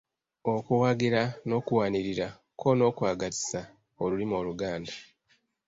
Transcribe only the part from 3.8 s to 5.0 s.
olulimi Oluganda